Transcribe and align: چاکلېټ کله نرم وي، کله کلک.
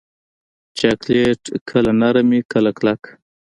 چاکلېټ 0.77 1.41
کله 1.69 1.91
نرم 2.01 2.27
وي، 2.33 2.41
کله 2.51 2.71
کلک. 2.77 3.01